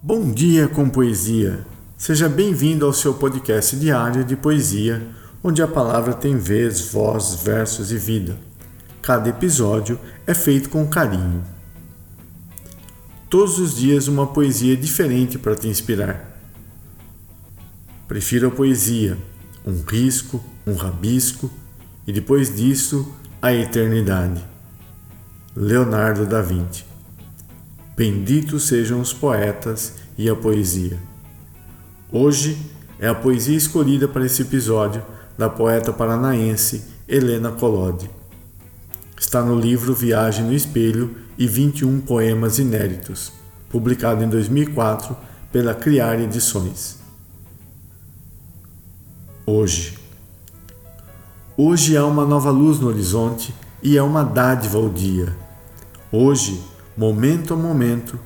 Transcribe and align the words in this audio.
Bom 0.00 0.30
dia 0.30 0.68
com 0.68 0.88
poesia. 0.88 1.66
Seja 1.96 2.28
bem-vindo 2.28 2.86
ao 2.86 2.92
seu 2.92 3.14
podcast 3.14 3.74
diário 3.74 4.22
de 4.22 4.36
poesia, 4.36 5.04
onde 5.42 5.60
a 5.60 5.66
palavra 5.66 6.14
tem 6.14 6.36
vez, 6.36 6.92
voz, 6.92 7.42
versos 7.42 7.90
e 7.90 7.98
vida. 7.98 8.38
Cada 9.02 9.28
episódio 9.28 9.98
é 10.24 10.32
feito 10.34 10.68
com 10.68 10.86
carinho. 10.86 11.42
Todos 13.28 13.58
os 13.58 13.76
dias 13.76 14.06
uma 14.06 14.28
poesia 14.28 14.76
diferente 14.76 15.36
para 15.36 15.56
te 15.56 15.66
inspirar. 15.66 16.38
Prefiro 18.06 18.46
a 18.46 18.52
poesia, 18.52 19.18
um 19.66 19.82
risco, 19.82 20.40
um 20.64 20.74
rabisco 20.74 21.50
e 22.06 22.12
depois 22.12 22.54
disso 22.54 23.12
a 23.42 23.52
eternidade. 23.52 24.44
Leonardo 25.56 26.24
da 26.24 26.40
Vinci 26.40 26.87
Benditos 27.98 28.68
sejam 28.68 29.00
os 29.00 29.12
poetas 29.12 29.94
e 30.16 30.30
a 30.30 30.36
poesia. 30.36 30.96
Hoje 32.12 32.56
é 32.96 33.08
a 33.08 33.14
poesia 33.14 33.56
escolhida 33.56 34.06
para 34.06 34.24
esse 34.24 34.42
episódio 34.42 35.02
da 35.36 35.50
poeta 35.50 35.92
paranaense 35.92 36.84
Helena 37.08 37.50
Collodi. 37.50 38.08
Está 39.18 39.42
no 39.42 39.58
livro 39.58 39.92
Viagem 39.96 40.44
no 40.44 40.52
Espelho 40.52 41.16
e 41.36 41.48
21 41.48 42.00
Poemas 42.02 42.60
Inéditos, 42.60 43.32
publicado 43.68 44.22
em 44.22 44.28
2004 44.28 45.16
pela 45.50 45.74
Criar 45.74 46.20
Edições. 46.20 47.00
Hoje. 49.44 49.98
Hoje 51.56 51.96
há 51.96 52.06
uma 52.06 52.24
nova 52.24 52.52
luz 52.52 52.78
no 52.78 52.86
horizonte 52.86 53.52
e 53.82 53.98
é 53.98 54.02
uma 54.04 54.22
dádiva 54.22 54.78
ao 54.78 54.88
dia. 54.88 55.36
Hoje, 56.12 56.62
momento 56.98 57.54
a 57.54 57.56
momento, 57.56 58.18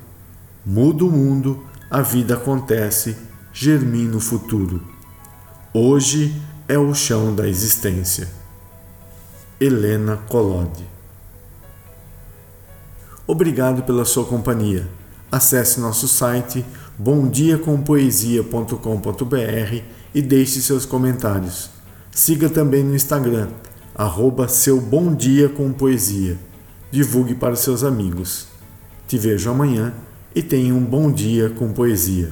muda 0.65 1.05
o 1.05 1.11
mundo, 1.11 1.63
a 1.91 2.01
vida 2.01 2.33
acontece, 2.33 3.15
germina 3.53 4.17
o 4.17 4.19
futuro. 4.19 4.81
Hoje 5.71 6.41
é 6.67 6.75
o 6.75 6.91
chão 6.95 7.35
da 7.35 7.47
existência. 7.47 8.27
Helena 9.59 10.17
Collodi 10.27 10.87
Obrigado 13.27 13.83
pela 13.83 14.05
sua 14.05 14.25
companhia. 14.25 14.89
Acesse 15.31 15.79
nosso 15.79 16.07
site 16.07 16.65
bomdiacompoesia.com.br 16.97 19.83
e 20.15 20.21
deixe 20.21 20.63
seus 20.63 20.83
comentários. 20.83 21.69
Siga 22.09 22.49
também 22.49 22.83
no 22.83 22.95
Instagram, 22.95 23.49
arroba 23.93 24.47
seu 24.47 24.81
Bom 24.81 25.13
Dia 25.13 25.47
com 25.47 25.71
Poesia. 25.71 26.39
Divulgue 26.91 27.35
para 27.35 27.55
seus 27.55 27.83
amigos. 27.83 28.51
Te 29.13 29.19
vejo 29.19 29.51
amanhã 29.51 29.93
e 30.33 30.41
tenha 30.41 30.73
um 30.73 30.83
bom 30.83 31.11
dia 31.11 31.47
com 31.47 31.71
poesia. 31.71 32.31